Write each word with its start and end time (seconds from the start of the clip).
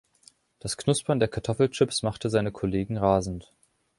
Das 0.57 0.77
Knuspern 0.77 1.19
der 1.19 1.27
Kartoffelchips 1.29 2.01
machte 2.01 2.31
seine 2.31 2.51
Kollegen 2.51 2.97
rasend. 2.97 3.51